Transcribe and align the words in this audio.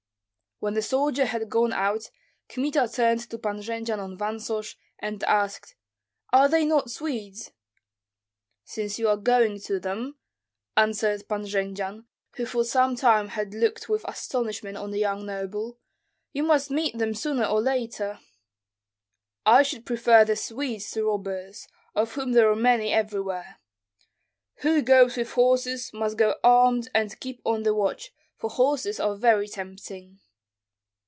When 0.61 0.75
the 0.75 0.83
soldier 0.83 1.25
had 1.25 1.49
gone 1.49 1.73
out, 1.73 2.11
Kmita 2.49 2.87
turned 2.87 3.21
to 3.31 3.39
Pan 3.39 3.63
Jendzian 3.63 3.97
of 3.99 4.19
Vansosh 4.19 4.75
and 4.99 5.23
asked, 5.23 5.73
"Are 6.31 6.47
they 6.47 6.65
not 6.65 6.91
Swedes?" 6.91 7.51
"Since 8.63 8.99
you 8.99 9.09
are 9.09 9.17
going 9.17 9.59
to 9.61 9.79
them," 9.79 10.19
answered 10.77 11.27
Pan 11.27 11.47
Jendzian, 11.47 12.05
who 12.35 12.45
for 12.45 12.63
some 12.63 12.95
time 12.95 13.29
had 13.29 13.55
looked 13.55 13.89
with 13.89 14.07
astonishment 14.07 14.77
on 14.77 14.91
the 14.91 14.99
young 14.99 15.25
noble, 15.25 15.79
"you 16.31 16.43
must 16.43 16.69
meet 16.69 16.95
them 16.99 17.15
sooner 17.15 17.45
or 17.45 17.59
later." 17.59 18.19
"I 19.47 19.63
should 19.63 19.83
prefer 19.83 20.23
the 20.25 20.35
Swedes 20.35 20.91
to 20.91 21.05
robbers, 21.07 21.67
of 21.95 22.13
whom 22.13 22.33
there 22.33 22.47
are 22.51 22.55
many 22.55 22.93
everywhere. 22.93 23.57
Whoso 24.57 24.83
goes 24.83 25.17
with 25.17 25.31
horses 25.31 25.91
must 25.91 26.17
go 26.17 26.35
armed 26.43 26.87
and 26.93 27.19
keep 27.19 27.41
on 27.47 27.63
the 27.63 27.73
watch, 27.73 28.11
for 28.37 28.51
horses 28.51 28.99
are 28.99 29.15
very 29.15 29.47
tempting." 29.47 30.19